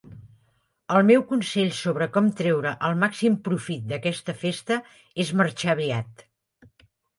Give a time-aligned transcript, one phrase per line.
[0.99, 4.81] El meu consell sobre com treure el màxim profit d'aquesta festa
[5.27, 6.29] és marxar aviat.